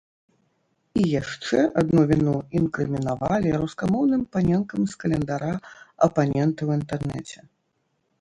І 0.99 1.01
яшчэ 1.21 1.57
адну 1.81 2.05
віну 2.11 2.31
інкрымінавалі 2.59 3.51
рускамоўным 3.63 4.23
паненкам 4.37 4.81
з 4.95 4.97
календара 5.03 5.51
апаненты 6.07 6.57
ў 6.63 6.69
інтэрнэце. 6.81 7.39